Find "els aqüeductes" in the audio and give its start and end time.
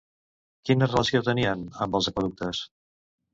2.01-2.65